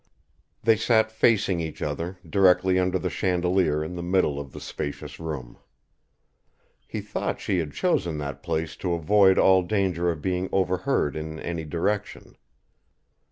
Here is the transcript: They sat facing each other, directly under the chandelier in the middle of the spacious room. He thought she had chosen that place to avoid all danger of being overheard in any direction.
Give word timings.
They 0.63 0.77
sat 0.77 1.11
facing 1.11 1.59
each 1.59 1.79
other, 1.79 2.17
directly 2.27 2.79
under 2.79 2.97
the 2.97 3.11
chandelier 3.11 3.83
in 3.83 3.93
the 3.93 4.01
middle 4.01 4.39
of 4.39 4.51
the 4.51 4.59
spacious 4.59 5.19
room. 5.19 5.59
He 6.87 7.01
thought 7.01 7.39
she 7.39 7.59
had 7.59 7.71
chosen 7.71 8.17
that 8.17 8.41
place 8.41 8.75
to 8.77 8.93
avoid 8.93 9.37
all 9.37 9.61
danger 9.61 10.09
of 10.09 10.19
being 10.19 10.49
overheard 10.51 11.15
in 11.15 11.39
any 11.39 11.65
direction. 11.65 12.35